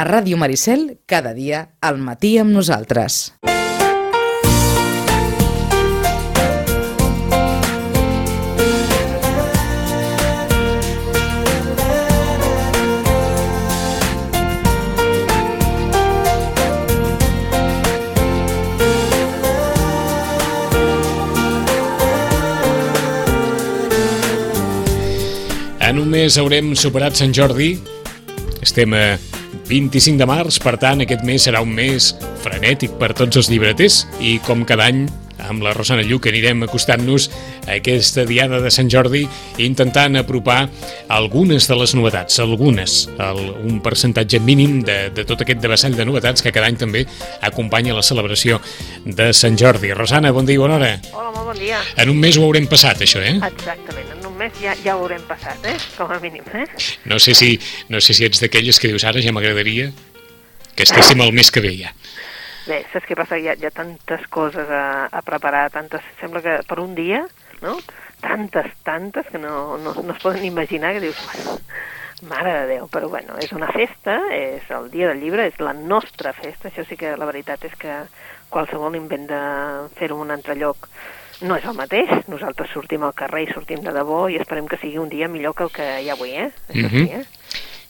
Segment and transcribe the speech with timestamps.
[0.00, 3.34] A Ràdio Maricel, cada dia, al matí amb nosaltres.
[26.10, 27.68] Mes haurem superat Sant Jordi.
[28.66, 29.04] Estem a
[29.70, 32.10] 25 de març, per tant, aquest mes serà un mes
[32.42, 35.04] frenètic per tots els llibreters i, com cada any,
[35.46, 37.28] amb la Rosana Lluc anirem acostant-nos
[37.64, 39.22] a aquesta diada de Sant Jordi
[39.62, 40.58] intentant apropar
[41.08, 46.06] algunes de les novetats, algunes, el, un percentatge mínim de, de tot aquest devessall de
[46.08, 47.06] novetats que cada any també
[47.46, 48.60] acompanya la celebració
[49.06, 49.94] de Sant Jordi.
[49.96, 50.94] Rosana, bon dia i bona hora.
[51.14, 51.80] Hola, molt bon dia.
[51.96, 53.38] En un mes ho haurem passat, això, eh?
[53.38, 55.76] Exactament, mes ja, ja ho haurem passat, eh?
[55.98, 56.64] Com a mínim, eh?
[57.04, 57.58] No sé si,
[57.92, 59.90] no sé si ets d'aquelles que dius ara ja m'agradaria
[60.74, 61.92] que estéssim el mes que ve ja.
[62.64, 63.36] Bé, saps què passa?
[63.36, 66.04] Hi ha, hi ha tantes coses a, a preparar, tantes...
[66.20, 67.24] Sembla que per un dia,
[67.60, 67.76] no?
[68.20, 71.20] Tantes, tantes, que no, no, no es poden imaginar, que dius...
[72.28, 75.72] Mare de Déu, però bueno, és una festa, és el dia del llibre, és la
[75.72, 77.94] nostra festa, això sí que la veritat és que
[78.52, 79.40] qualsevol invent de
[79.96, 80.90] fer-ho en un altre lloc
[81.42, 84.76] no és el mateix, nosaltres sortim al carrer i sortim de debò i esperem que
[84.80, 86.50] sigui un dia millor que el que hi ha avui, eh?
[86.68, 87.06] Això Mhm.
[87.06, 87.24] sí, eh?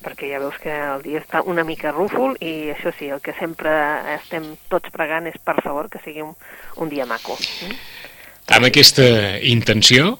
[0.02, 3.34] perquè ja veus que el dia està una mica rúfol i això sí, el que
[3.38, 3.68] sempre
[4.14, 6.34] estem tots pregant és per favor que sigui un,
[6.76, 7.36] un dia maco.
[7.36, 7.74] Mm?
[8.56, 9.02] Amb aquesta
[9.42, 10.18] intenció,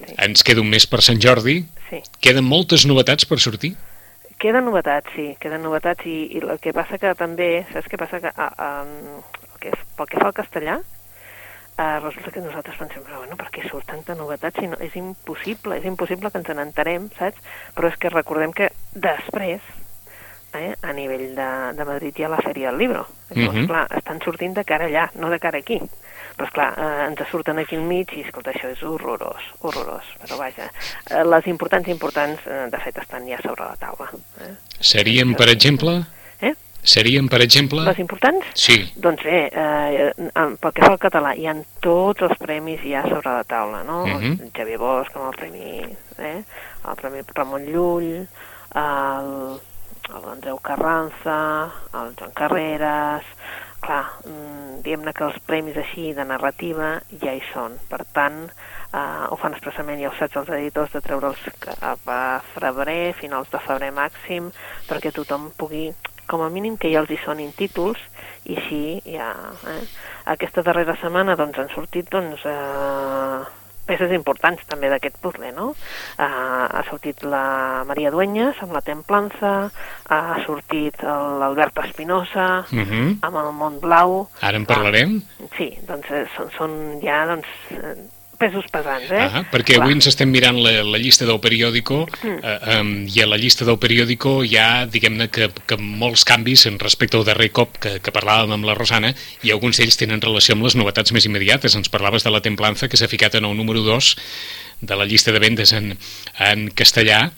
[0.00, 0.14] Sí.
[0.16, 2.00] ens queda un mes per Sant Jordi, Sí.
[2.20, 3.74] queden moltes novetats per sortir.
[4.38, 8.20] Queden novetats, sí, queden novetats i, i el que passa que també, saps què passa?
[8.20, 10.78] Que a, a, el que, pel que fa al castellà,
[11.80, 14.96] eh, resulta que nosaltres pensem, però bueno, per què surt tanta novetat si no, és
[15.00, 17.40] impossible, és impossible que ens n'entarem, saps?
[17.76, 19.64] Però és que recordem que després,
[20.52, 23.06] eh, a nivell de, de Madrid hi ha la Fèria del Libro.
[23.30, 23.66] Llavors, Mhm.
[23.66, 25.80] clar, estan sortint de cara allà, no de cara aquí.
[26.36, 30.06] Però, esclar, eh, ens surten aquí al mig i, escolta, això és horrorós, horrorós.
[30.22, 30.70] Però, vaja,
[31.10, 34.10] eh, les importants importants, eh, de fet, estan ja sobre la taula.
[34.40, 34.54] Eh?
[34.80, 36.04] Serien, per exemple...
[36.82, 37.82] Serien, per exemple...
[37.84, 38.46] Les importants?
[38.54, 41.54] Sí, Doncs bé, eh, eh, pel que fa al català, hi ha
[41.84, 44.04] tots els premis ja sobre la taula, no?
[44.06, 44.38] Mhm.
[44.46, 46.38] El Xavier Bosch amb el premi, eh?
[46.88, 48.12] el premi Ramon Llull,
[48.80, 49.32] el,
[50.10, 51.40] l'Andreu Carranza,
[51.94, 53.34] el Joan Carreras...
[53.80, 56.90] Clar, mm, diguem-ne que els premis així de narrativa
[57.22, 57.78] ja hi són.
[57.88, 58.42] Per tant,
[58.92, 62.20] eh, ho fan expressament, ja ho saps, els editors, de treure'ls cap a
[62.52, 64.50] febrer, finals de febrer màxim,
[64.84, 65.86] perquè tothom pugui,
[66.30, 67.98] com a mínim, que ja els hi sonin títols,
[68.46, 68.82] i així
[69.16, 69.32] ja...
[69.74, 69.82] Eh?
[70.30, 73.40] Aquesta darrera setmana doncs, han sortit doncs, eh,
[73.90, 75.72] peces importants també d'aquest puzzle, no?
[76.20, 79.54] Uh, ha sortit la Maria Dueñas amb la Templança,
[80.10, 83.18] ha sortit l'Albert Espinosa uh -huh.
[83.26, 84.28] amb el Mont Blau.
[84.40, 85.20] ara en parlarem.
[85.56, 87.96] Sí, doncs eh, són, són ja doncs, eh,
[88.40, 89.20] pesos pesants, eh?
[89.20, 89.84] Ah, perquè Clar.
[89.84, 92.38] avui ens estem mirant la, la llista del periòdico Mm.
[92.42, 96.64] eh, um, i a la llista del periòdico hi ha, diguem-ne, que, que molts canvis
[96.70, 99.12] en respecte al darrer cop que, que parlàvem amb la Rosana
[99.44, 101.76] i alguns d'ells tenen relació amb les novetats més immediates.
[101.76, 104.16] Ens parlaves de la Templanza, que s'ha ficat en el número 2
[104.80, 105.92] de la llista de vendes en,
[106.40, 107.30] en castellà.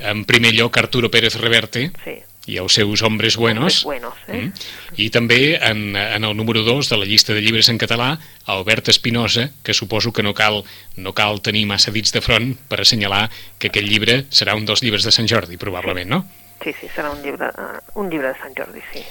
[0.00, 2.16] En primer lloc, Arturo Pérez Reverte Sí,
[2.46, 3.84] i els seus Hombres Buenos.
[3.84, 4.42] Hombres Buenos, eh?
[4.44, 5.00] Mm.
[5.00, 8.92] I també en, en el número 2 de la llista de llibres en català, Albert
[8.92, 10.62] Espinosa, que suposo que no cal,
[10.96, 13.28] no cal tenir massa dits de front per assenyalar
[13.58, 16.24] que aquest llibre serà un dels llibres de Sant Jordi, probablement, no?
[16.64, 19.04] sí, sí, serà un llibre, uh, un llibre de Sant Jordi, sí.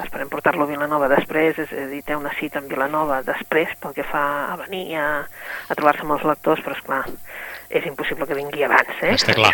[0.00, 3.96] Esperem portar-lo a Vilanova després, és a dir, té una cita en Vilanova després pel
[3.96, 4.22] que fa
[4.52, 5.08] a venir a,
[5.66, 7.02] a trobar-se amb els lectors, però és clar,
[7.70, 9.12] és impossible que vingui abans, eh?
[9.14, 9.52] Està clar.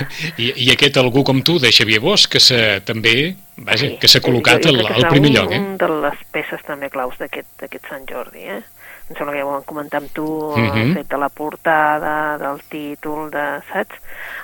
[0.42, 4.20] I, I aquest algú com tu, de Xavier Bosch, que se, també, vaja, que s'ha
[4.24, 5.58] col·locat jo- al, jo al primer un, lloc, eh?
[5.60, 8.62] Un de les peces també claus d'aquest Sant Jordi, eh?
[9.08, 10.70] Em sembla que ja ho vam comentar amb tu, uh Mhm.
[10.72, 10.94] -huh.
[10.94, 13.96] fet de la portada, del títol, de, saps?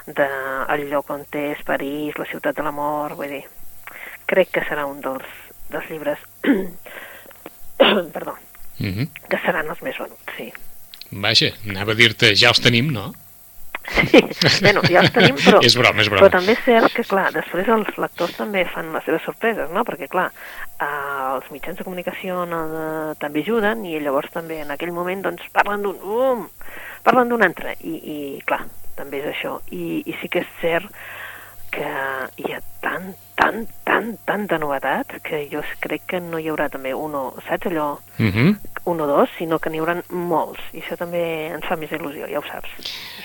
[0.07, 0.27] De
[0.75, 3.45] el lloc on és París, la ciutat de l'amor, vull dir,
[4.27, 5.25] crec que serà un dels,
[5.71, 6.19] dels llibres,
[8.13, 8.35] perdó,
[8.81, 9.09] Uh -huh.
[9.31, 10.53] que seran els més venuts, sí.
[11.11, 13.15] Vaja, anava a dir-te, ja els tenim, no?
[13.85, 14.21] Sí,
[14.63, 16.23] bueno, ja els tenim, però, És broma, és broma.
[16.25, 19.85] però també és cert que, clar, després els lectors també fan les seves sorpreses, no?
[19.85, 20.31] Perquè, clar,
[20.81, 20.89] eh,
[21.35, 25.45] els mitjans de comunicació no, eh, també ajuden i llavors també en aquell moment doncs
[25.53, 26.49] parlen d'un um,
[27.05, 28.17] parlen d'un altre i, i
[28.49, 28.63] clar,
[28.97, 29.59] també és això.
[29.75, 30.89] I, I sí que és cert
[31.75, 31.89] que
[32.45, 36.95] hi ha tant, tant, tant, tanta novetat que jo crec que no hi haurà també
[36.95, 38.57] un o, saps allò, Uh -huh.
[38.87, 40.61] un o dos, sinó que n'hi haurà molts.
[40.73, 42.71] I això també ens fa més il·lusió, ja ho saps.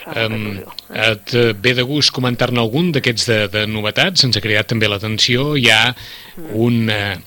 [0.08, 0.68] Um, il·lusió.
[0.96, 1.12] eh?
[1.12, 4.24] et eh, ve de gust comentar-ne algun d'aquests de, de novetats?
[4.24, 5.56] Ens ha cridat també l'atenció.
[5.58, 5.96] Hi ha
[6.38, 6.56] Mm.
[6.56, 6.90] un...
[6.90, 7.18] Eh,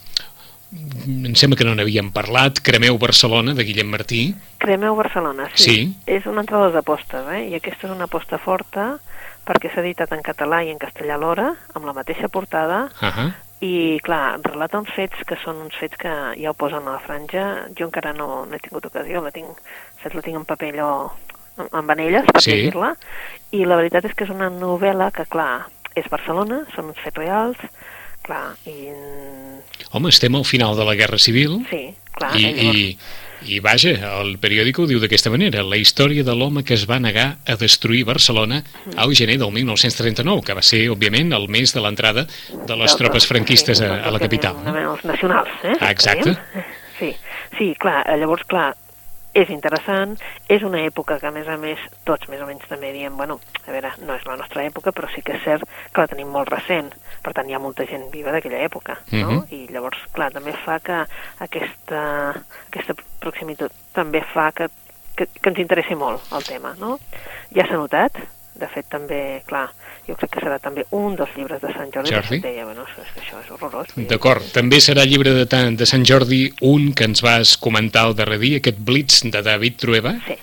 [1.27, 4.35] em sembla que no n'havíem parlat, Cremeu Barcelona, de Guillem Martí.
[4.59, 5.63] Cremeu Barcelona, sí.
[5.65, 5.95] Sí.
[6.07, 7.49] És una de les apostes, eh?
[7.51, 8.99] I aquesta és una aposta forta
[9.47, 13.33] perquè s'ha editat en català i en castellà alhora, amb la mateixa portada, Uh -huh.
[13.61, 16.09] i, clar, relata uns fets que són uns fets que
[16.41, 17.67] ja ho posen a la franja.
[17.79, 19.49] Jo encara no n'he tingut ocasió, la tinc,
[20.03, 21.11] saps, la tinc en paper allò,
[21.59, 22.51] en- amb anelles per Sí.
[22.51, 22.97] llegir-la,
[23.51, 27.17] i la veritat és que és una novel·la que, clar, és Barcelona, són uns fets
[27.17, 27.57] reals,
[28.23, 28.89] clar, i...
[29.93, 32.99] Home, estem al final de la Guerra Civil Sí, clar, i llavors- i,
[33.47, 37.01] i vaja, el periòdico ho diu d'aquesta manera, la història de l'home que es va
[37.03, 38.63] negar a destruir Barcelona
[38.97, 43.27] al gener del 1939, que va ser, òbviament, el mes de l'entrada de les tropes
[43.29, 44.63] franquistes a, a la capital.
[44.67, 45.77] Dels nacionals, eh?
[45.81, 46.37] Ah, exacte.
[46.99, 47.15] Sí,
[47.59, 48.73] sí, clar, llavors, clar,
[49.33, 50.15] és interessant,
[50.53, 53.39] és una època que, a més a més, tots més o menys també diem, bueno,
[53.65, 56.29] a veure, no és la nostra època, però sí que és cert que la tenim
[56.33, 56.93] molt recent,
[57.25, 59.31] per tant, hi ha molta gent viva d'aquella època, no?
[59.31, 59.47] Mhm.
[59.51, 61.01] I llavors, clar, també fa que
[61.47, 62.03] aquesta,
[62.69, 64.69] aquesta proximitat també fa que,
[65.17, 66.99] que, que ens interessi molt el tema, no?
[67.57, 68.21] Ja s'ha notat,
[68.55, 69.71] de fet, també, clar,
[70.09, 72.39] jo crec que serà també un dels llibres de Sant Jordi, Jordi.
[72.43, 73.93] deia, bueno, és que això és horrorós.
[73.97, 75.47] D'acord, també serà llibre de,
[75.77, 79.77] de Sant Jordi un que ens vas comentar el darrer dia, aquest Blitz de David
[79.79, 80.37] Trueba, Sí,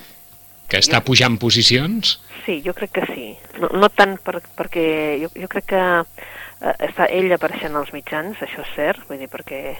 [0.69, 2.19] que està pujant posicions.
[2.45, 3.29] sí, jo crec que sí.
[3.59, 8.37] No, no tant per, perquè jo, jo crec que eh, està ell apareixent als mitjans,
[8.41, 9.75] això és cert, vull dir, perquè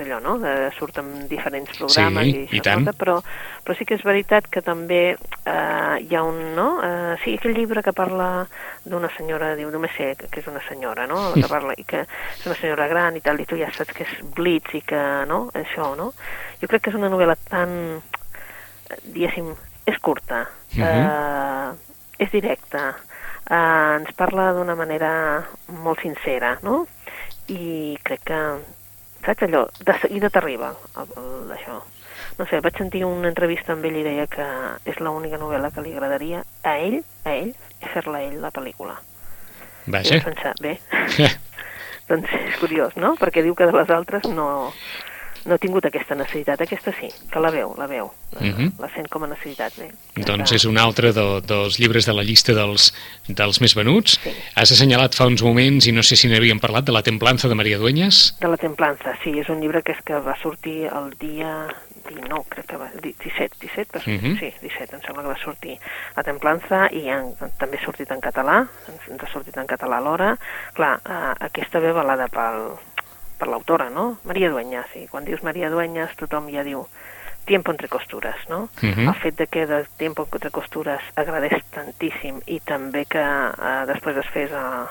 [0.00, 2.84] allò, no?, de, surt en diferents programes Sí, i, i tant.
[2.84, 3.16] nota, però,
[3.64, 7.54] però sí que és veritat que també eh, hi ha un, no?, eh, sí, aquell
[7.56, 8.46] llibre que parla
[8.84, 12.04] d'una senyora, diu, només sé que, és una senyora, no?, la que parla, i que
[12.04, 15.02] és una senyora gran i tal, i tu ja saps que és Blitz i que,
[15.30, 16.12] no?, això, no?
[16.62, 17.74] Jo crec que és una novel·la tan,
[18.90, 19.52] eh, diguéssim,
[19.88, 20.82] és curta, Mhm.
[20.84, 22.94] eh, és directa,
[23.48, 23.54] eh,
[24.00, 26.86] ens parla d'una manera molt sincera, no?
[27.48, 28.40] I crec que,
[29.28, 30.72] saps allò, de seguida t'arriba
[31.54, 31.78] això.
[32.38, 34.46] No sé, vaig sentir una entrevista amb ell i deia que
[34.88, 37.52] és l'única novel·la que li agradaria a ell, a ell,
[37.94, 38.94] fer-la ell la pel·lícula.
[39.88, 40.16] I Vaja.
[40.16, 40.76] vaig pensar, bé,
[42.08, 43.14] doncs és curiós, no?
[43.20, 44.48] Perquè diu que de les altres no,
[45.48, 46.60] no ha tingut aquesta necessitat.
[46.60, 48.10] Aquesta sí, que la veu, la veu.
[48.32, 48.72] La, Mhm.
[48.78, 49.90] la sent com a necessitat, bé.
[50.24, 52.92] Doncs és un altre de, dels llibres de la llista dels,
[53.26, 54.18] dels més venuts.
[54.22, 54.30] Sí.
[54.54, 57.54] Has assenyalat fa uns moments, i no sé si n'havíem parlat, de la Templanza de
[57.54, 58.36] Maria Dueñas.
[58.40, 61.66] De la Templanza, sí, és un llibre que és que va sortir el dia
[62.08, 64.38] 19, crec que va, di- 17, 17, va sortir, Mhm.
[64.38, 65.78] sí, 17, em sembla que va sortir
[66.16, 68.66] la Templanza i en, també ha sortit en català,
[69.10, 70.38] ens ha sortit en català alhora.
[70.74, 72.78] Clar, eh, aquesta ve avalada pel,
[73.38, 74.18] per l'autora, no?
[74.24, 76.86] Maria Dueñas, i quan dius Maria Dueñas tothom ja diu
[77.48, 78.68] Tiempo entre costuras, no?
[78.82, 79.06] Mhm.
[79.08, 84.18] El fet de que de Tiempo entre costuras agradés tantíssim i també que eh, després
[84.20, 84.86] es fes a,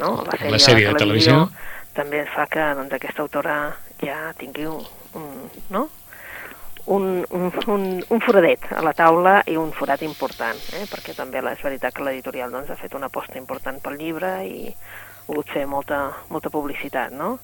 [0.00, 0.24] no?
[0.26, 1.48] la sèrie, La sèrie de televisió.
[1.94, 4.82] també fa que doncs, aquesta autora ja tingui un,
[5.14, 5.88] un, no?
[6.86, 10.84] un, un, un, un foradet a la taula i un forat important, eh?
[10.90, 14.44] perquè també la- és veritat que l'editorial doncs, ha fet una aposta important pel llibre
[14.46, 14.74] i
[15.26, 17.38] ha volgut fer molta, molta publicitat, no?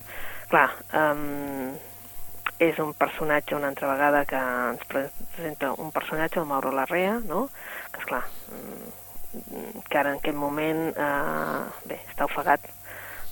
[0.48, 1.72] Clar, um,
[2.62, 7.48] és un personatge una altra vegada que ens presenta un personatge, el Mauro Larrea, no?
[7.90, 12.60] que esclar, mm, que ara en aquest moment eh, bé, està ofegat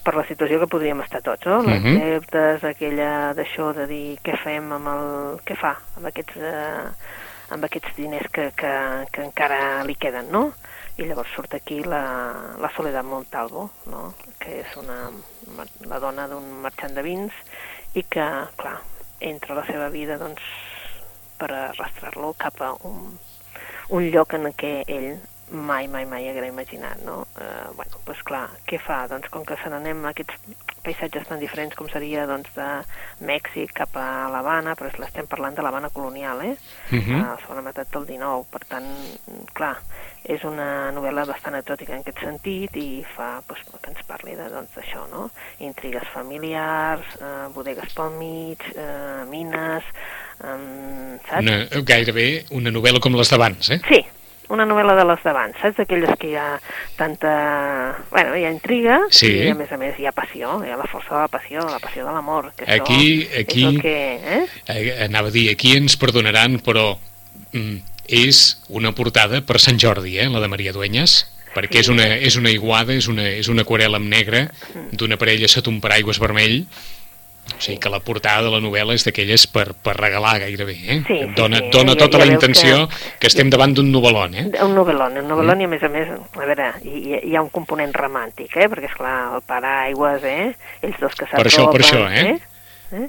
[0.02, 1.60] per la situació que podríem estar tots, no?
[1.62, 2.00] Les Mhm.
[2.00, 5.40] deutes, aquella d'això de dir què fem amb el...
[5.44, 6.88] què fa amb aquests, eh,
[7.50, 8.72] amb aquests diners que, que,
[9.12, 10.52] que encara li queden, no?
[11.00, 12.02] I llavors surt aquí la,
[12.60, 14.10] la Soledad Montalvo, no?
[14.38, 15.08] que és una,
[15.88, 17.32] la dona d'un marxant de vins
[17.96, 18.26] i que,
[18.60, 18.76] clar,
[19.30, 20.44] entra la seva vida doncs,
[21.40, 23.14] per arrastrar-lo cap a un,
[23.96, 25.14] un lloc en què ell
[25.50, 27.26] mai, mai, mai haguera imaginat, no?
[27.38, 29.06] Eh, bueno, doncs clar, què fa?
[29.10, 30.36] Doncs com que se n'anem a aquests
[30.84, 32.68] paisatges tan diferents com seria doncs, de
[33.26, 36.54] Mèxic cap a l'Havana, però l'estem parlant de l'Havana colonial, eh?
[36.90, 37.18] Mhm.
[37.20, 38.88] a la segona meitat del 19, per tant,
[39.52, 39.76] clar,
[40.24, 44.48] és una novel·la bastant exòtica en aquest sentit i fa doncs, que ens parli de,
[44.52, 45.30] doncs, d'això, no?
[45.58, 49.84] Intrigues familiars, eh, bodegues pel mig, eh, mines,
[50.44, 51.42] eh, saps?
[51.42, 53.80] Una, gairebé una novel·la com les d'abans, eh?
[53.88, 54.04] Sí,
[54.50, 55.76] una novel·la de les d'abans, saps?
[55.78, 56.58] D'aquelles que hi ha
[56.98, 57.32] tanta...
[58.10, 59.30] Bueno, hi ha intriga Sí.
[59.46, 61.62] i a més a més hi ha passió, hi ha la força de la passió,
[61.68, 62.50] la passió de l'amor.
[62.66, 64.46] Aquí- aquí- És que, eh?
[64.66, 66.96] Eh, Anava a dir, aquí ens perdonaran, però
[67.52, 67.76] mm,
[68.08, 71.28] és una portada per Sant Jordi, eh, la de Maria Dueñas.
[71.50, 74.44] perquè és, una, és una iguada, és una, és una aquarela en negre
[74.92, 76.60] d'una parella sota un paraigües vermell,
[77.56, 80.98] o sigui que la portada de la novel·la és d'aquelles per, per regalar gairebé, eh?
[81.06, 83.90] Sí, sí, dona, sí, dona ja- tota ja la intenció que- que, estem davant d'un
[83.92, 84.46] novel·lon, eh?
[84.64, 87.50] Un novel·lon, un novel·lon i a més a més, a veure, hi, hi ha un
[87.50, 88.68] component romàntic, eh?
[88.68, 90.54] Perquè, esclar, el paraigües, eh?
[90.82, 92.40] Ells dos que Per això, per s'apropen, això, eh?
[92.92, 93.08] eh?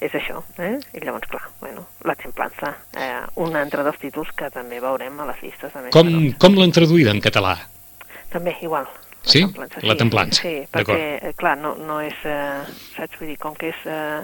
[0.00, 0.76] És això, eh?
[0.94, 5.40] I llavors, clar, bueno, l'exemplança, eh, un entre dos títols que també veurem a les
[5.42, 5.72] llistes.
[5.72, 7.56] També, Com, com l'han traduïda en català?
[8.30, 8.86] També, igual.
[9.24, 9.40] La Sí?
[9.44, 12.62] templança, La templança, Sí, perquè, eh, clar, no, no és, eh,
[12.96, 14.22] saps, vull dir, com que és, eh,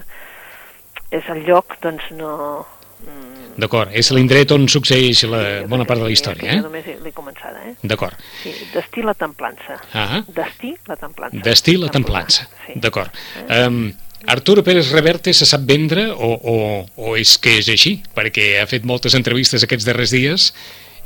[1.11, 2.65] és el lloc, doncs no...
[3.05, 6.57] mm, D'acord, és l'indret on succeeix la sí, bona part de la sí, història, sí,
[6.57, 6.63] eh?
[6.65, 7.75] Només l'he començada, eh?
[7.83, 8.17] D'acord.
[8.43, 9.77] Sí, destí la templança.
[9.93, 11.43] Ah, Destí la templança.
[11.45, 12.49] Destí la templança.
[12.67, 12.79] Sí.
[12.81, 13.13] D'acord.
[13.49, 13.93] Um,
[14.27, 16.57] Arturo Pérez Reverte se sap vendre o, o,
[16.97, 17.99] o és que és així?
[18.17, 20.47] Perquè ha fet moltes entrevistes aquests darrers dies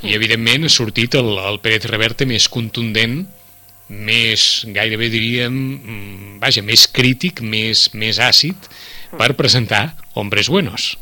[0.07, 3.25] i, evidentment, ha sortit el, el Pérez Reverte més contundent,
[3.88, 8.68] més, gairebé diríem, mm, vaja, més crític, més, més àcid,
[9.16, 10.99] per presentar Hombres Buenos.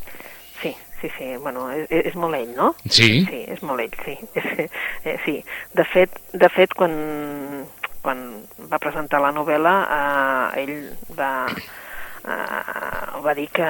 [0.61, 2.73] Sí, sí, sí, bueno, és, és molt ell, no?
[2.87, 3.25] Sí.
[3.27, 4.17] Sí, és molt ell, sí.
[5.07, 5.37] Eh, sí,
[5.71, 6.91] de fet, de fet quan,
[8.03, 8.23] quan
[8.67, 10.73] va presentar la novel·la, eh, ell
[11.15, 11.31] va,
[12.27, 13.69] eh, va dir que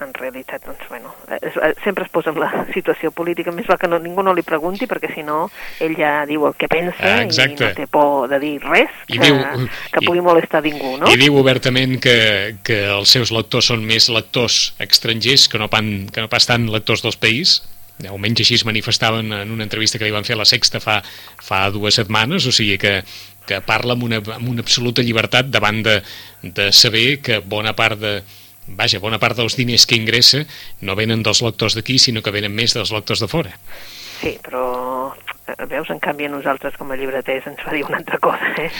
[0.00, 1.12] en realitat, doncs, bueno,
[1.42, 4.44] es, sempre es posa en la situació política, més val que no, ningú no li
[4.46, 5.48] pregunti, perquè si no,
[5.82, 7.64] ell ja diu el que pensa Ah, i exacte.
[7.64, 11.10] no té por de dir res I que, diu- que i- pugui molestar ningú, no?
[11.10, 16.06] I diu obertament que, que els seus lectors són més lectors estrangers que no, pan,
[16.12, 17.58] que no pas tant lectors dels país.
[18.06, 21.00] Almenys així es manifestaven en una entrevista que li van fer a la Sexta fa,
[21.42, 23.00] fa dues setmanes, o sigui que,
[23.48, 25.96] que parla amb una, amb una absoluta llibertat davant de,
[26.42, 28.20] de saber que bona part de,
[28.76, 30.44] vaja, bona part dels diners que ingressa
[30.82, 33.54] no venen dels lectors d'aquí, sinó que venen més dels lectors de fora.
[34.18, 35.14] Sí, però
[35.46, 38.48] eh, veus, en canvi a nosaltres com a llibreters ens va dir una altra cosa,
[38.58, 38.70] eh?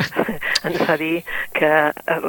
[0.68, 1.22] ens va dir
[1.56, 1.70] que
[2.12, 2.26] el,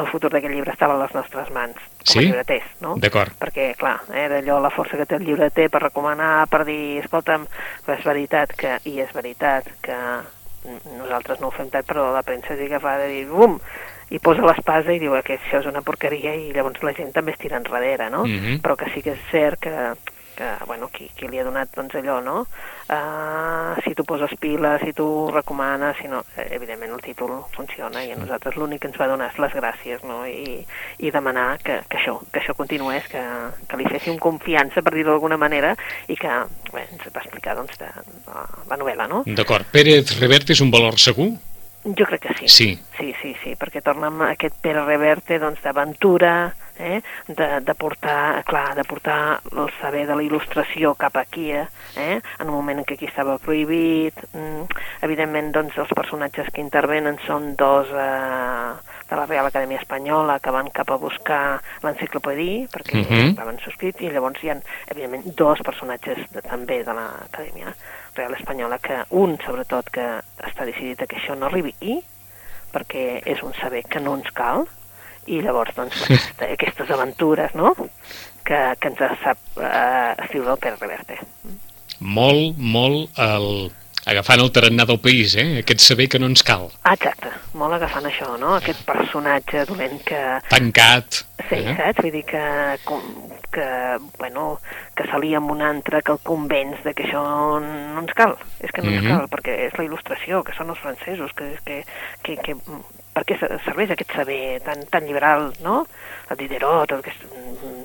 [0.00, 2.18] el futur d'aquest llibre estava a les nostres mans, com Sí?
[2.18, 2.94] a llibreters, no?
[2.96, 3.36] D'acord.
[3.42, 7.44] Perquè, clar, eh, d'allò la força que té el llibreter per recomanar, per dir, escolta'm,
[7.84, 10.00] és veritat que, i és veritat que
[10.96, 13.58] nosaltres no ho fem tant, però la premsa sí que fa de dir, bum,
[14.10, 17.34] i posa l'espasa i diu que això és una porqueria i llavors la gent també
[17.34, 18.24] es tira enrere, no?
[18.26, 18.60] Mhm.
[18.62, 19.92] Però que sí que és cert que,
[20.34, 22.46] que bueno, qui, qui li ha donat doncs allò, no?
[22.90, 28.02] Uh, si tu poses piles, si tu recomanes, si no, eh, evidentment el títol funciona
[28.02, 30.24] i a nosaltres l'únic que ens va donar és les gràcies, no?
[30.26, 30.64] I,
[30.98, 33.22] i demanar que, que això, que això continués, que,
[33.68, 35.76] que li féssim confiança, per dir-ho d'alguna manera,
[36.08, 36.40] i que
[36.72, 37.92] bé, ens va explicar doncs, de,
[38.26, 39.22] de la novel·la, no?
[39.28, 39.70] D'acord.
[39.70, 41.30] Pérez Reverte és un valor segur?
[41.84, 42.48] Jo crec que sí.
[42.48, 42.82] Sí.
[42.98, 47.00] Sí, sí, sí, perquè torna amb aquest Pere Reverte doncs, d'aventura, eh?
[47.26, 51.64] de, de, portar, clar, de portar el saber de la il·lustració cap aquí, eh?
[51.96, 54.20] en un moment en què aquí estava prohibit.
[54.34, 54.66] Mm,
[55.08, 58.72] evidentment, doncs, els personatges que intervenen són dos eh,
[59.08, 63.32] de la Real Acadèmia Espanyola que van cap a buscar l'enciclopedí, perquè Mhm.
[63.32, 64.60] estaven subscrits, i llavors hi ha,
[64.92, 67.72] evidentment, dos personatges de, també de l'Acadèmia
[68.16, 70.06] Real Espanyola, que un, sobretot, que
[70.46, 71.98] està decidit que això no arribi aquí,
[72.72, 74.66] perquè és un saber que no ens cal,
[75.26, 77.74] i llavors, doncs, aquesta- aquestes aventures, no?,
[78.44, 81.18] que, que ens sap eh, escriure el Pere Reverte.
[82.00, 83.70] Molt, molt el...
[84.06, 85.60] agafant el tarannà del país, eh?
[85.60, 86.68] Aquest saber que no ens cal.
[86.82, 91.24] Ah, exacte, molt agafant això, no?, aquest personatge dolent que, Tancat.
[91.48, 91.74] Sí, eh?
[91.76, 92.00] saps?
[92.02, 92.44] Vull dir que,
[93.52, 93.66] que,
[94.18, 94.60] bueno,
[94.96, 97.22] que s'alia amb un altre que el convenç de que això
[97.60, 98.36] no ens cal.
[98.60, 99.10] És que no ens Mhm.
[99.10, 101.84] cal, perquè és la il·lustració, que són els francesos, que, que,
[102.22, 102.56] que, que
[103.20, 105.82] per què se- serveix aquest saber tan, tan liberal, no?
[106.30, 107.24] El Diderot, tot aquest,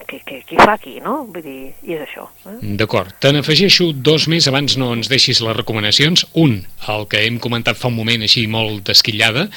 [0.08, 1.25] que, que, qui fa aquí, no?
[1.27, 2.27] Vull dir, i és això.
[2.48, 2.56] Eh?
[2.80, 3.12] D'acord.
[3.20, 6.27] Te n'afegeixo dos més abans no ens deixis les recomanacions.
[6.39, 6.60] Un,
[6.94, 9.48] el que hem comentat fa un moment així molt desquillada,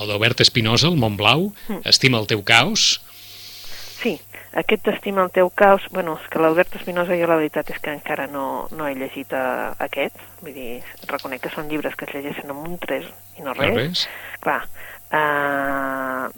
[0.00, 1.82] el d'Albert Espinosa, el Montblau, Mm.
[1.84, 3.00] Estima el teu caos.
[4.00, 4.14] Sí,
[4.56, 7.92] aquest t'estima el teu caos, bueno, és que l'Albert Espinosa jo la veritat és que
[7.92, 10.78] encara no, no he llegit uh, aquest, vull dir,
[11.10, 13.04] reconec que són llibres que es llegeixen amb un 3
[13.38, 13.68] i no res.
[13.74, 14.06] No res.
[14.40, 14.62] Clar,
[15.12, 16.28] uh,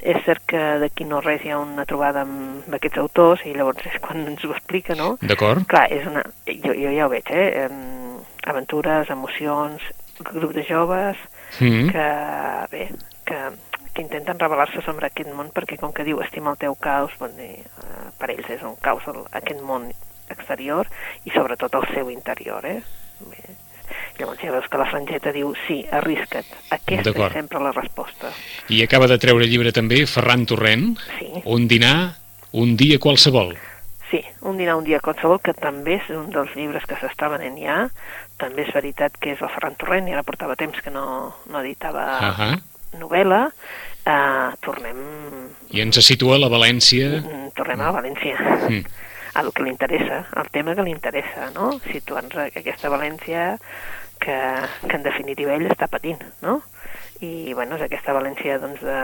[0.00, 3.86] és cert que d'aquí no res hi ha una trobada amb aquests autors i llavors
[3.86, 5.16] és quan ens ho explica, no?
[5.22, 5.66] D'acord?
[5.70, 6.24] Clar, és una...
[6.46, 7.68] Jo, jo ja ho veig, eh?
[7.68, 9.82] Um, aventures, emocions,
[10.32, 11.18] grup de joves
[11.60, 11.88] Mm.
[11.90, 12.06] que,
[12.70, 12.90] bé,
[13.24, 13.36] que,
[13.94, 17.32] que intenten revelar-se sobre aquest món perquè com que diu estima el teu caos, bon,
[17.32, 19.88] uh, per ells és un caos el, aquest món
[20.28, 20.86] exterior
[21.24, 22.82] i sobretot el seu interior, eh?
[23.30, 23.56] Bé,
[24.18, 28.32] llavors ja veus que la frangeta diu sí, arrisca't, aquesta és sempre la resposta.
[28.68, 32.16] I acaba de treure llibre també Ferran Torrent, Sí, Un dinar,
[32.52, 33.56] un dia qualsevol.
[34.10, 37.58] sí, un dinar, un dia qualsevol, que també és un dels llibres que s'està venent
[37.60, 37.90] ja,
[38.38, 41.60] també és veritat que és el Ferran Torrent, i ara portava temps que no, no
[41.60, 42.62] editava Uh -huh.
[42.98, 43.50] novel·la,
[44.06, 44.96] eh, tornem,
[45.70, 47.20] I ens situa la València...
[47.20, 48.36] mm, tornem a València.
[48.70, 48.84] Mm.
[49.34, 51.78] a el que li interessa, al tema que li interessa, no?
[51.92, 53.58] Situant aquesta València
[54.20, 54.38] que,
[54.86, 56.60] que en definitiva ell està patint, no?
[57.20, 58.98] I, bueno, és aquesta València, doncs, de,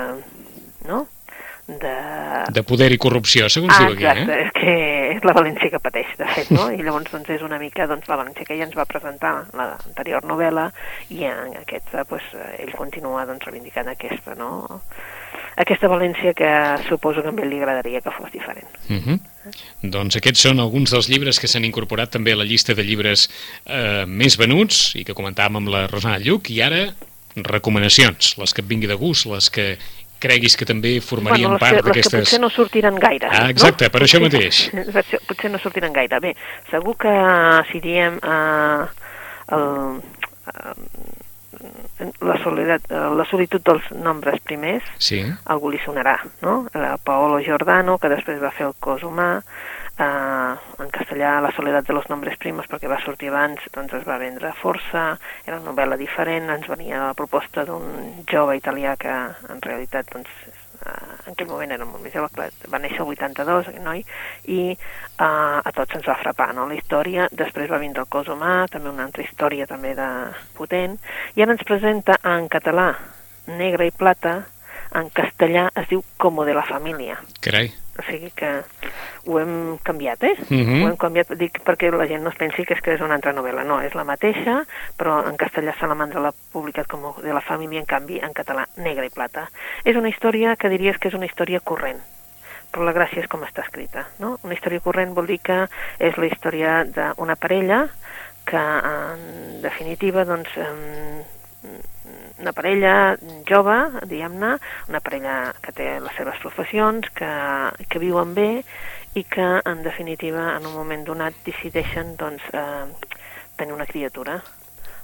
[0.88, 1.04] no?
[1.66, 1.92] De,
[2.52, 4.42] De poder i corrupció, segons ah, diu aquí, exacte, eh?
[4.44, 4.72] és que
[5.14, 6.66] és la València que pateix, de fet, no?
[6.68, 10.28] I llavors doncs, és una mica doncs, la València que ja ens va presentar l'anterior
[10.28, 10.66] novel·la
[11.16, 12.26] i en aquesta doncs,
[12.58, 14.50] ell continua doncs, reivindicant aquesta, no?
[15.64, 16.50] Aquesta València que
[16.90, 18.68] suposo que a ell li agradaria que fos diferent.
[18.90, 19.18] Uh -huh.
[19.82, 23.26] Doncs aquests són alguns dels llibres que s'han incorporat també a la llista de llibres
[23.66, 26.86] eh, més venuts i que comentàvem amb la Rosana Lluc i ara
[27.34, 29.74] recomanacions, les que et vingui de gust, les que
[30.24, 32.28] creguis que també formarien les part que, les que d'aquestes...
[32.28, 33.28] potser no sortiran gaire.
[33.28, 33.94] Ah, exacte, no?
[33.94, 34.68] per això mateix.
[34.94, 36.20] Potser, potser no sortiran gaire.
[36.22, 36.32] Bé,
[36.70, 37.12] segur que
[37.72, 38.86] si diem eh,
[39.58, 39.98] el,
[40.54, 41.23] eh,
[42.20, 46.64] la, soledat, eh, la solitud dels nombres primers, Sí, algú li sonarà, no?
[46.72, 49.42] Eh, Paolo Giordano, que després va fer el cos humà,
[49.98, 54.06] eh, en castellà La soledat de los nombres primos, perquè va sortir abans, doncs es
[54.08, 59.14] va vendre força, era una novel·la diferent, ens venia la proposta d'un jove italià que
[59.14, 60.30] en realitat doncs,
[60.84, 64.02] en aquell moment era molt més jove, clar, va néixer el 82, aquest noi,
[64.46, 68.28] i eh, a tots ens va frapar, no?, la història, després va vindre el cos
[68.32, 70.08] humà, també una altra història també de
[70.58, 70.98] potent,
[71.34, 72.90] i ara ens presenta en català,
[73.46, 74.42] negre i plata,
[74.94, 77.18] en castellà es diu Como de la família.
[77.40, 77.72] carai.
[77.98, 78.48] O sigui que
[79.26, 80.34] ho hem canviat, eh?
[80.48, 80.82] Mhm.
[80.82, 83.14] Ho hem canviat, dic perquè la gent no es pensi que és que és una
[83.14, 83.64] altra novel·la.
[83.64, 84.64] No, és la mateixa,
[84.98, 89.06] però en castellà Salamandra l'ha publicat com de la família, en canvi en català Negre
[89.06, 89.48] i Plata.
[89.84, 92.02] És una història que diries que és una història corrent,
[92.72, 94.38] però la gràcia és com està escrita, no?
[94.42, 97.86] Una història corrent vol dir que és la història d'una parella
[98.44, 101.84] que, en definitiva, doncs, em,
[102.38, 103.16] una parella
[103.48, 103.76] jove,
[104.10, 104.56] diguem-ne,
[104.90, 107.30] una parella que té les seves professions, que,
[107.88, 108.50] que viuen bé
[109.14, 113.20] i que, en definitiva, en un moment donat decideixen doncs, eh,
[113.56, 114.40] tenir una criatura.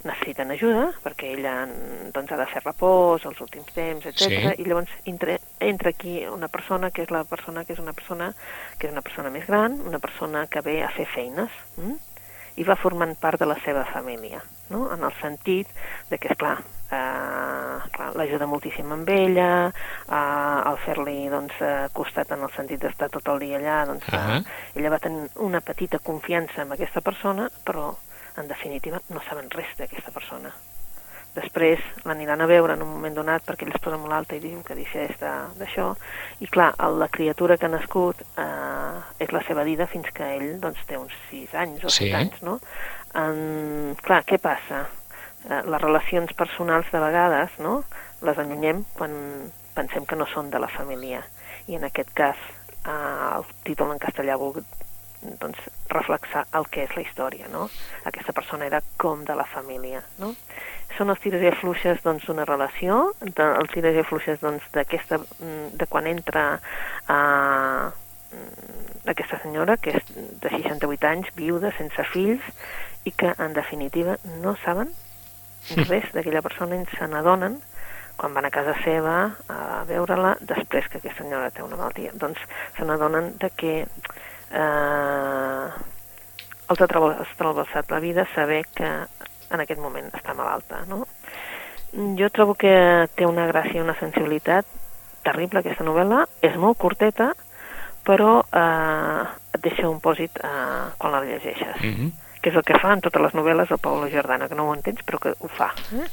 [0.00, 1.54] Necessiten ajuda, perquè ella
[2.14, 4.22] doncs, ha de fer repòs els últims temps, etc.
[4.24, 4.54] Sí.
[4.64, 8.32] I llavors entra, entra aquí una persona que és la persona que és una persona
[8.78, 11.98] que és una persona més gran, una persona que ve a fer feines, mm?
[12.56, 14.40] i va formant part de la seva família,
[14.72, 14.88] no?
[14.92, 15.68] en el sentit
[16.10, 16.58] de que, esclar,
[16.90, 23.08] eh, l'ajuda moltíssim amb ella, eh, al fer-li doncs, eh, costat en el sentit d'estar
[23.10, 24.38] tot el dia allà, doncs, Ah.
[24.38, 24.42] eh,
[24.80, 27.94] ella va tenir una petita confiança en aquesta persona, però
[28.36, 30.50] en definitiva no saben res d'aquesta persona.
[31.34, 34.40] Després l'aniran a veure en un moment donat perquè ell es posa molt alta i
[34.40, 35.94] diu que deixés de- d'això
[36.40, 40.24] i clar, el- la criatura que ha nascut eh, és la seva vida fins que
[40.36, 42.08] ell doncs, té uns 6 anys o Sí.
[42.10, 42.58] 7 anys, no?
[43.14, 44.88] En, clar, què passa?
[45.48, 47.80] Eh, les relacions personals de vegades, no?,
[48.26, 49.14] les allunyem quan
[49.72, 51.22] pensem que no són de la família.
[51.70, 52.36] I en aquest cas,
[52.84, 54.66] eh, el títol en castellà volgut
[55.40, 57.66] doncs, reflexar el que és la història, no?
[58.08, 60.32] Aquesta persona era com de la família, no?
[60.96, 65.76] Són els tires i afluixes doncs, d'una relació, de, els tires i afluixes doncs, mm,
[65.76, 66.46] de quan entra
[67.06, 67.20] a
[69.10, 72.42] aquesta senyora, que és de 68 anys, viuda, sense fills,
[73.04, 74.92] i que, en definitiva, no saben
[75.88, 77.60] res d'aquella persona i se n'adonen
[78.20, 79.14] quan van a casa seva
[79.48, 82.12] a veure-la després que aquesta senyora té una malaltia.
[82.12, 82.42] Doncs
[82.76, 85.68] se n'adonen de que eh,
[86.70, 88.90] els ha travessat la vida saber que
[89.50, 91.06] en aquest moment està malalta, no?
[92.18, 92.74] Jo trobo que
[93.16, 94.68] té una gràcia i una sensibilitat
[95.24, 97.32] terrible aquesta novel·la, és molt curteta,
[98.06, 99.22] però eh,
[99.56, 102.10] et deixa un pòsit eh, quan la llegeixes, Uh -huh.
[102.40, 104.74] Que és el que fa en totes les novel·les el Paolo Giordano, que no ho
[104.74, 106.08] entens, però que ho fa, eh?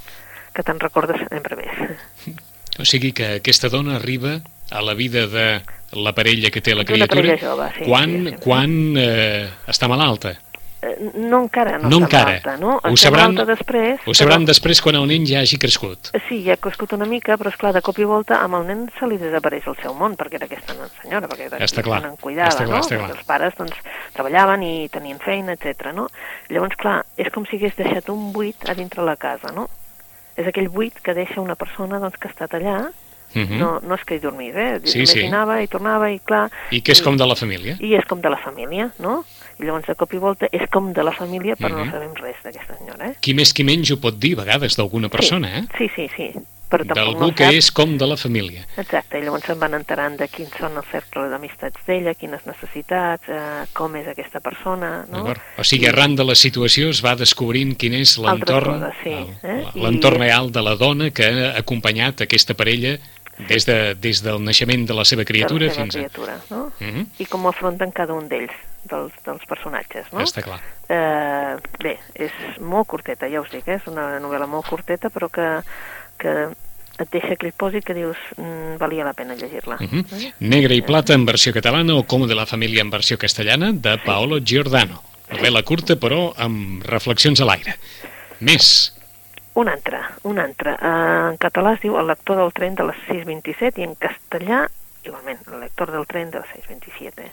[0.54, 1.98] que te'n recordes sempre més.
[2.78, 4.38] O sigui que aquesta dona arriba
[4.70, 5.48] a la vida de
[5.98, 8.42] la parella que té la criatura jove, sí, quan, sí, sí.
[8.44, 10.36] quan eh, està malalta.
[10.82, 12.26] Eh, No encara no, No encara.
[12.26, 12.80] malalta, no?
[12.84, 14.00] Ho sabran- després.
[14.06, 16.12] Ho sabran però- després quan el nen ja hagi crescut.
[16.30, 18.68] Sí, ja ha crescut una mica, però és clar, de cop i volta amb el
[18.68, 22.02] nen se li desapareix el seu món, perquè era aquesta senyora, perquè era Està clar.
[22.22, 22.84] cuidava, Està clar, no?
[22.84, 23.10] està clar.
[23.10, 23.74] Perquè els pares doncs,
[24.13, 25.92] treballaven i tenien feina, etc.
[25.94, 26.08] no?
[26.50, 29.68] Llavors, clar, és com si hagués deixat un buit a dintre la casa, no?
[30.36, 32.92] És aquell buit que deixa una persona doncs, que ha estat allà,
[33.36, 33.58] Uh -huh.
[33.60, 34.80] no, no és que hi dormís, eh?
[34.86, 35.20] Sí, sí.
[35.20, 36.50] Hi anava i tornava i clar...
[36.72, 37.76] I que és com de la família.
[37.80, 39.26] I és com de la família, no?
[39.60, 41.86] I llavors, de cop i volta, és com de la família, però Mhm.
[41.86, 43.15] no sabem res d'aquesta senyora, eh?
[43.20, 45.63] Qui més qui menys ho pot dir a vegades d'alguna persona, eh?
[45.78, 46.32] Sí, sí, sí.
[46.70, 48.65] però D'algú no que és com de la família.
[48.76, 53.24] Exacte, i llavors se'n van enterant de quins són els cercles d'amistats d'ella, quines necessitats,
[53.30, 55.34] eh, com és aquesta persona, no?
[55.58, 59.63] O sigui, arran de la situació es va descobrint quin és l'entorn sí, eh?
[59.76, 62.98] l'entorn I- real de la dona que ha acompanyat aquesta parella
[63.48, 66.00] des, de, des del naixement de la seva criatura de la seva fins a...
[66.00, 66.72] criatura, no?
[66.82, 67.08] Mhm.
[67.20, 68.52] I com ho afronten cada un d'ells,
[68.89, 70.23] dels, dels personatges, no?
[70.26, 70.60] Està clar.
[70.88, 73.80] Eh, bé, és molt curteta, ja us dic, eh?
[73.82, 75.50] és una novel·la molt curteta, però que,
[76.21, 76.38] que
[76.97, 79.78] et deixa aquell pòsit que dius mm, valia la pena llegir-la.
[79.80, 80.06] Mhm.
[80.17, 80.32] eh?
[80.39, 83.97] Negre i plata en versió catalana o com de la família en versió castellana de
[84.06, 85.04] Paolo Giordano.
[85.28, 87.76] Novel·la curta però amb reflexions a l'aire.
[88.39, 88.93] Més.
[89.58, 90.76] Un altre, un altre.
[90.78, 94.67] Eh, en català es diu El lector del tren de les 6.27 i en castellà,
[95.08, 97.30] igualment, El lector del tren de les 6.27.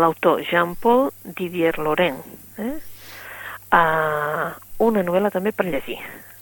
[0.00, 2.22] L'autor Jean-Paul Didier Laurent.
[2.62, 2.76] Eh?
[3.72, 4.52] Uh,
[4.86, 5.98] una novel·la també per llegir.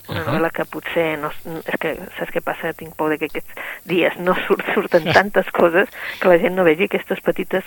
[0.08, 0.26] Una Ahà.
[0.28, 1.30] novel·la que potser no...
[1.64, 2.74] És que, saps què passa?
[2.76, 3.54] Tinc por de que aquests
[3.88, 5.88] dies no surt, surten tantes coses
[6.20, 7.64] que la gent no vegi aquestes petites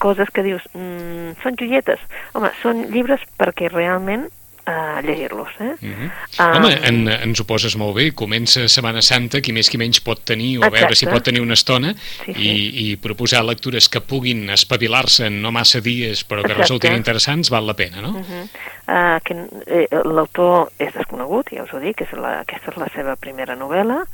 [0.00, 2.00] coses que dius, mm, són joietes.
[2.32, 4.30] Home, són llibres perquè realment
[4.66, 5.74] uh, llegir-los, eh?
[5.80, 6.10] Mhm.
[6.38, 6.56] Ah.
[6.56, 8.10] Home, en, ens ho poses molt bé.
[8.14, 11.14] Comença Setmana Santa, qui més qui menys pot tenir, o a veure si Exacte.
[11.14, 12.86] pot tenir una estona, Sí, i, sí.
[12.86, 16.62] i proposar lectures que puguin espavilar-se en no massa dies, però que Exacte.
[16.62, 18.10] resultin interessants, val la pena, no?
[18.10, 18.44] Uh -huh.
[18.88, 19.34] uh, que,
[19.66, 23.56] eh, L'autor és desconegut, ja us ho dic, és la, aquesta és la seva primera
[23.56, 24.04] novel·la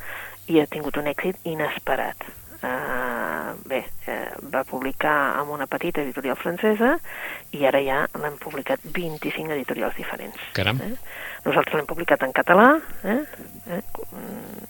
[0.46, 2.16] i ha tingut un èxit inesperat.
[2.62, 6.92] Uh, bé, eh, va publicar amb una petita editorial francesa
[7.58, 10.38] i ara ja l'han publicat 25 editorials diferents.
[10.54, 10.78] Caram.
[10.84, 10.92] Eh?
[11.42, 12.68] Nosaltres l'hem publicat en català
[13.02, 13.16] eh?
[13.66, 13.80] Eh?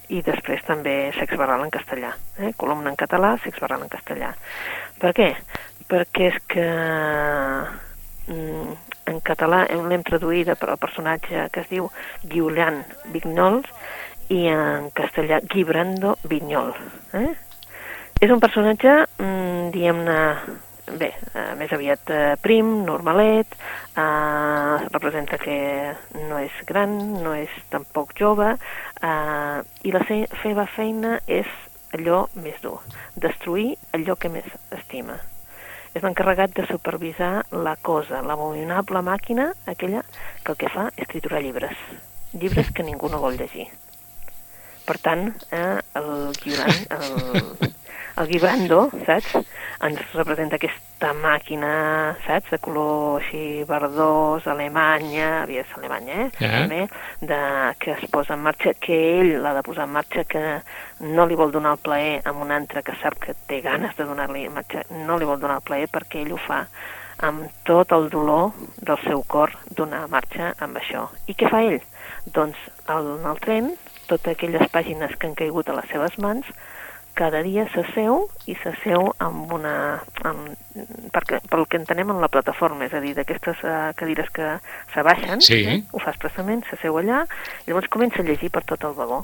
[0.08, 2.14] I després també Sex Barral en castellà.
[2.38, 2.54] Eh?
[2.56, 4.32] Columna en català, Sex Barral en castellà.
[4.98, 5.28] Per què?
[5.92, 6.66] Perquè és que
[8.32, 8.74] mm,
[9.12, 11.90] en català hem- l'hem traduïda per al personatge que es diu
[12.24, 13.68] Guiulian Vignols
[14.32, 16.72] i en castellà Guibrando Vinyol.
[17.12, 17.32] Eh?
[18.22, 20.18] És un personatge, mm, diguem-ne,
[20.94, 23.56] bé, eh, més aviat eh, prim, normalet,
[23.98, 25.56] eh, representa que
[26.28, 31.50] no és gran, no és tampoc jove, eh, i la se seva feina és
[31.98, 32.78] allò més dur,
[33.16, 35.18] destruir allò que més estima.
[35.92, 40.06] És l'encarregat de supervisar la cosa, l'abominable màquina, aquella
[40.44, 41.74] que el que fa és triturar llibres.
[42.38, 43.66] Llibres que ningú no vol llegir.
[44.86, 47.72] Per tant, eh, el Guiran, el,
[48.16, 49.34] el Guibrando, saps?
[49.82, 51.72] Ens representa aquesta màquina,
[52.26, 52.52] saps?
[52.54, 56.30] De color així verdós, alemanya, havia de ser alemanya, eh?
[56.38, 56.52] Ah.
[56.60, 56.80] També,
[57.20, 57.40] de,
[57.82, 60.42] que es posa en marxa, que ell l'ha de posar en marxa, que
[61.02, 64.06] no li vol donar el plaer a un altre que sap que té ganes de
[64.08, 66.66] donar-li en marxa, no li vol donar el plaer perquè ell ho fa
[67.22, 68.50] amb tot el dolor
[68.82, 71.06] del seu cor donar marxa amb això.
[71.30, 71.80] I què fa ell?
[72.34, 72.58] Doncs
[72.90, 73.72] el, el tren,
[74.10, 76.48] totes aquelles pàgines que han caigut a les seves mans,
[77.14, 79.74] cada dia s'asseu i s'asseu amb una...
[80.28, 80.52] Amb,
[81.12, 84.54] perquè, pel que entenem en la plataforma, és a dir, d'aquestes uh, cadires que
[84.94, 85.60] s'abaixen, Sí.
[85.68, 87.22] eh, ho fa expressament, s'asseu allà,
[87.64, 89.22] i llavors comença a llegir per tot el vagó.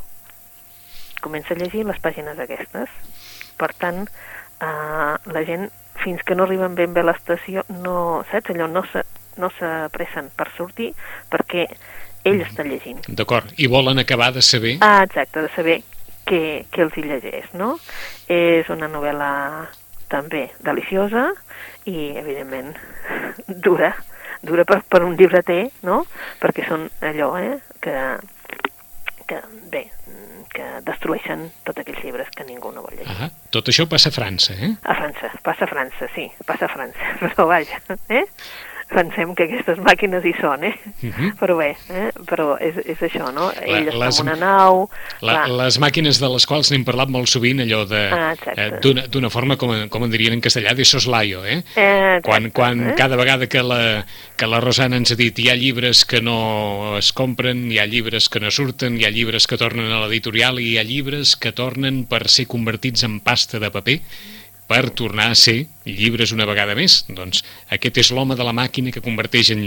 [1.24, 2.92] Comença a llegir les pàgines aquestes.
[3.58, 5.70] Per tant, uh, la gent,
[6.04, 9.02] fins que no arriben ben bé a l'estació, no, saps, allò no se,
[9.38, 10.92] no s'apressen per sortir
[11.30, 11.66] perquè
[12.28, 13.00] ell està llegint.
[13.08, 13.50] D'acord.
[13.56, 14.76] I volen acabar de saber...
[14.84, 15.80] Ah, exacte, de saber
[16.28, 17.74] què, què els hi llegeix, no?
[18.28, 19.32] És una novel·la
[20.12, 21.28] també deliciosa
[21.88, 22.72] i, evidentment,
[23.66, 23.92] dura,
[24.42, 26.02] dura per, per un llibreter, no?
[26.42, 27.96] Perquè són allò, eh?, que,
[29.28, 29.84] que bé,
[30.54, 33.14] que destrueixen tots aquells llibres que ningú no vol llegir.
[33.14, 34.72] Ah, tot això passa a França, eh?
[34.82, 38.24] A França, passa a França, sí, passa a França, però vaja, eh?
[38.88, 40.72] Pensem que aquestes màquines hi són, eh?
[41.04, 41.34] Mhm.
[41.36, 42.06] Però bé, eh?
[42.24, 43.50] però és, és això, no?
[43.52, 44.88] La- Ell està les- en una nau...
[45.20, 48.00] La, clar, les màquines de les quals n'hem parlat molt sovint, allò de...
[48.08, 48.70] Ah, eh,
[49.12, 51.58] d'una forma, com, com en dirien en castellà, de soslayo, eh?
[51.76, 52.94] Eh, Quan, exacte, quan eh?
[52.96, 54.06] cada vegada que la,
[54.40, 57.86] que la Rosana ens ha dit hi ha llibres que no es compren, hi ha
[57.86, 61.36] llibres que no surten, hi ha llibres que tornen a l'editorial i hi ha llibres
[61.36, 64.00] que tornen per ser convertits en pasta de paper
[64.68, 67.00] per tornar a ser llibres una vegada més.
[67.08, 67.40] Doncs
[67.74, 69.64] aquest és l'home de la màquina que converteix en,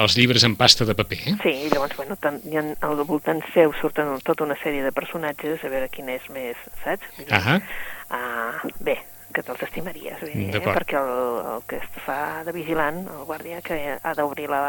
[0.00, 1.20] els llibres en pasta de paper.
[1.20, 1.36] Eh?
[1.44, 4.94] Sí, i llavors, bueno, tant, hi ha, al voltant seu surten tota una sèrie de
[4.96, 7.12] personatges, a veure quin és més, saps?
[8.08, 8.96] Ah, bé,
[9.34, 10.60] que te'ls estimaries, dir, eh?
[10.64, 11.10] Perquè el,
[11.52, 14.62] el que es fa de vigilant, el guàrdia que ha d'obrir la,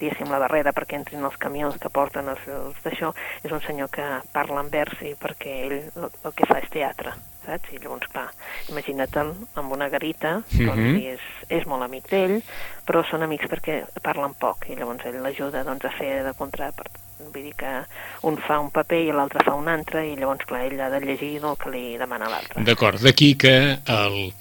[0.00, 3.14] diguéssim, la barrera perquè entrin els camions que porten els, els d'això,
[3.46, 6.72] és un senyor que parla en vers i perquè ell el, el que fa és
[6.74, 7.14] teatre,
[7.46, 7.72] saps?
[7.72, 8.28] I llavors, clar,
[8.68, 10.96] imagina't-el amb una garita, doncs, Mhm.
[11.14, 12.42] és, és molt amic d'ell,
[12.86, 16.72] però són amics perquè parlen poc, i llavors ell l'ajuda doncs, a fer de contra
[16.72, 16.86] per,
[17.20, 17.68] Vull dir que
[18.22, 21.00] un fa un paper i l'altre fa un altre i llavors, clar, ell ha de
[21.04, 22.62] llegir el que li demana l'altre.
[22.64, 24.32] D'acord, d'aquí que el,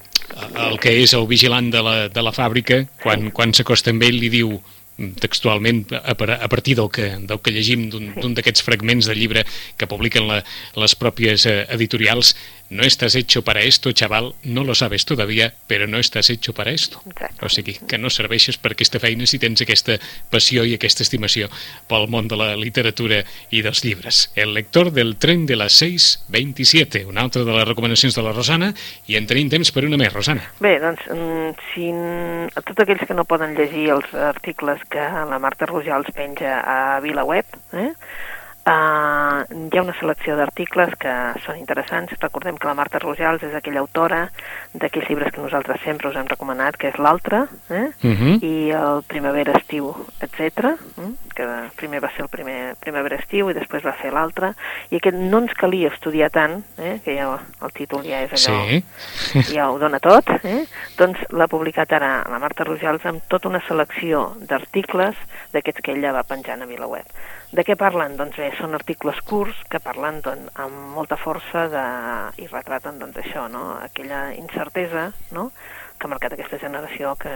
[0.56, 4.16] el que és el vigilant de la, de la fàbrica, quan, quan s'acosta amb ell
[4.16, 4.62] li diu
[5.20, 9.46] textualment a, a partir del que, del que llegim d'un d'aquests fragments de llibre
[9.78, 10.42] que publiquen la,
[10.80, 12.36] les pròpies eh, editorials
[12.70, 16.72] no estàs hecho para esto, chaval, no lo sabes todavía, però no estàs hecho para
[16.72, 17.02] esto.
[17.10, 17.46] Exacte.
[17.46, 19.98] O sigui, que no serveixes per aquesta feina si tens aquesta
[20.30, 21.50] passió i aquesta estimació
[21.90, 24.30] pel món de la literatura i dels llibres.
[24.36, 28.72] El lector del tren de les 6.27, una altra de les recomanacions de la Rosana,
[29.10, 30.46] i en tenim temps per una més, Rosana.
[30.62, 35.40] Bé, doncs, mm, si a tots aquells que no poden llegir els articles que la
[35.40, 37.94] Marta Rojals penja a VilaWeb, eh,
[38.68, 41.14] Uh, hi ha una selecció d'articles que
[41.46, 42.14] són interessants.
[42.22, 44.26] Recordem que la Marta Rojals és aquella autora
[44.74, 47.88] d'aquells llibres que nosaltres sempre us hem recomanat, que és l'altre, eh?
[48.04, 48.36] Uh -huh.
[48.44, 50.76] i el Primavera, Estiu, etc.
[50.98, 51.12] Eh?
[51.40, 51.46] que
[51.80, 54.52] primer va ser el primer Primavera, Estiu i després va ser l'altre,
[54.92, 56.98] i aquest no ens calia estudiar tant, eh?
[57.06, 58.60] que ja el títol ja és allò,
[59.30, 59.44] Sí.
[59.56, 60.66] ja ho dona tot, eh?
[60.98, 65.16] doncs l'ha publicat ara la Marta Rojals amb tota una selecció d'articles
[65.54, 67.08] d'aquests que ella va penjant a VilaWeb.
[67.50, 68.14] De què parlen?
[68.18, 71.86] Doncs bé, són articles curts que parlen doncs, amb molta força de...
[72.44, 73.72] i retraten doncs, això, no?
[73.82, 75.50] aquella incertesa no?
[76.00, 77.32] que ha marcat aquesta generació que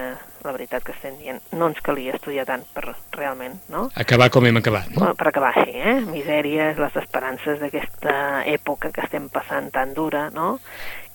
[0.46, 3.90] la veritat que estem dient no ens calia estudiar tant per realment, no?
[4.00, 5.02] Acabar com hem acabat, no?
[5.02, 5.98] Bueno, per acabar així, eh?
[6.08, 8.16] Misèries, les esperances d'aquesta
[8.54, 10.54] època que estem passant tan dura, no?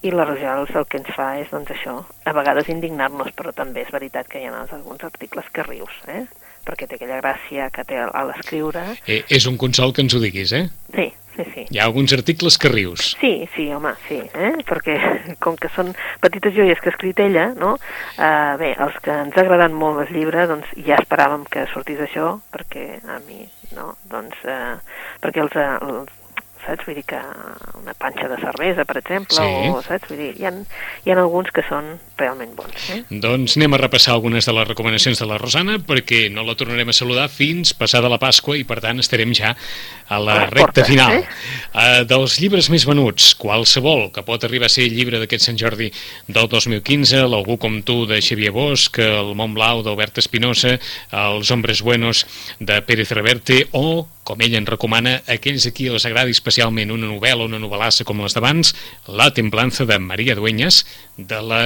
[0.05, 1.97] I la Rojals el que ens fa és, doncs això,
[2.29, 6.27] a vegades indignar-nos, però també és veritat que hi ha alguns articles que rius, eh?
[6.69, 8.85] Perquè té aquella gràcia que té a l'escriure.
[9.09, 10.67] Eh, és un consol que ens ho diguis, eh?
[10.93, 11.65] Sí, sí, sí.
[11.73, 13.15] Hi ha alguns articles que rius.
[13.23, 14.53] Sí, sí, home, sí, eh?
[14.69, 14.99] perquè
[15.45, 17.77] com que són petites joies que ha escrit ella, no?
[18.19, 22.05] Uh, bé, els que ens ha agradat molt el llibre, doncs ja esperàvem que sortís
[22.05, 23.43] això, perquè a mi,
[23.77, 23.95] no?
[24.13, 24.77] Doncs, uh,
[25.25, 26.17] perquè els, els
[26.67, 26.85] saps?
[26.85, 27.19] Vull dir que
[27.81, 29.73] una panxa de cervesa, per exemple, Sí.
[29.73, 30.11] o, saps?
[30.11, 30.53] Vull dir, hi ha,
[31.05, 32.99] hi ha alguns que són realment bons, eh?
[33.23, 36.91] Doncs anem a repassar algunes de les recomanacions de la Rosana perquè no la tornarem
[36.91, 40.51] a saludar fins passada la Pasqua i per tant estarem ja a la A les
[40.53, 41.15] recta portes, final.
[41.21, 41.25] eh?
[41.73, 45.59] Uh, dels llibres més venuts, qualsevol que pot arribar a ser el llibre d'aquest Sant
[45.61, 45.91] Jordi
[46.27, 50.77] del 2015, l'Algú com tu de Xavier Bosch, el Mont Blau d'Albert Espinosa,
[51.15, 52.25] els Hombres Buenos
[52.59, 57.09] de Pérez Reverte o com ell en recomana, aquells a qui els agradi especialment una
[57.09, 58.75] novel·la o una novel·lassa com les d'abans,
[59.09, 60.83] La Templanza de Maria Dueñas,
[61.17, 61.63] de la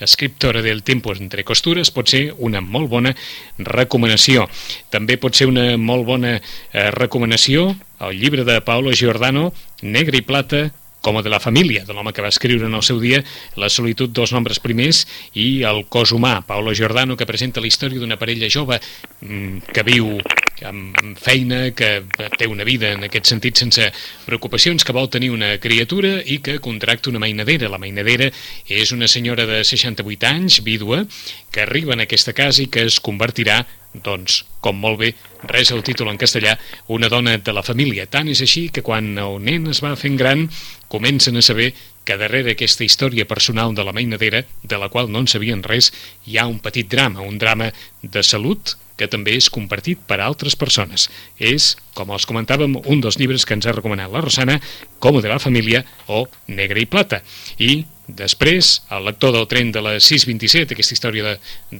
[0.00, 3.14] escriptora del Tiempo entre costures pot ser una molt bona
[3.58, 4.48] recomanació.
[4.90, 9.52] També pot ser una molt bona eh, recomanació el llibre de Paolo Giordano,
[9.82, 10.66] Negre i Plata,
[11.04, 13.20] com a de la família, de l'home que va escriure en el seu dia
[13.60, 15.04] La solitud dels nombres primers
[15.36, 18.80] i El cos humà, Paolo Giordano, que presenta la història d'una parella jove
[19.20, 20.16] mm, que viu
[20.62, 22.04] amb amb feina, que
[22.38, 23.90] té una vida en aquest sentit sense
[24.26, 27.70] preocupacions, que vol tenir una criatura i que contracta una mainadera.
[27.72, 28.30] La mainadera
[28.66, 31.04] és una senyora de 68 anys, vídua,
[31.50, 33.64] que arriba en aquesta casa i que es convertirà
[33.94, 35.12] doncs, com molt bé
[35.46, 36.56] res el títol en castellà,
[36.90, 38.08] una dona de la família.
[38.10, 40.48] Tant és així que quan el nen es va fent gran,
[40.90, 41.70] comencen a saber
[42.04, 45.92] que darrere aquesta història personal de la mainadera, de la qual no en sabien res,
[46.26, 47.70] hi ha un petit drama, un drama
[48.02, 51.08] de salut que també és compartit per altres persones.
[51.38, 54.60] És, com els comentàvem, un dels llibres que ens ha recomanat la Rosana,
[54.98, 57.20] Com de la família o Negre i Plata.
[57.58, 61.34] I després, el lector del tren de la 627, aquesta història de,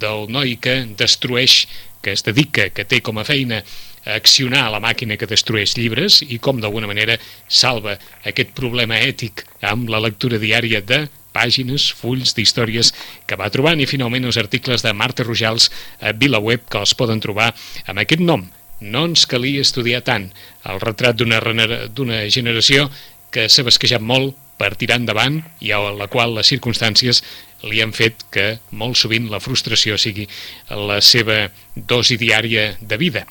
[0.05, 1.65] del noi que destrueix,
[2.05, 3.63] que es dedica, que té com a feina
[4.05, 7.17] accionar la màquina que destrueix llibres i com d'alguna manera
[7.49, 12.93] salva aquest problema ètic amb la lectura diària de pàgines, fulls d'històries
[13.27, 17.23] que va trobant i finalment els articles de Marta Rojals a VilaWeb que els poden
[17.25, 17.51] trobar
[17.87, 18.47] amb aquest nom.
[18.81, 20.29] No ens calia estudiar tant
[20.71, 22.89] el retrat d'una generació
[23.35, 27.23] que s'ha basquejat molt per tirar endavant i a la qual les circumstàncies
[27.67, 30.29] li han fet que molt sovint la frustració sigui
[30.69, 33.25] la seva dosi diària de vida.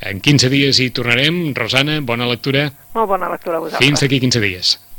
[0.00, 1.54] En 15 dies hi tornarem.
[1.56, 2.68] Rosana, bona lectura.
[2.94, 3.86] Molt bona lectura a vosaltres.
[3.86, 4.76] Fins d'aquí 15 dies.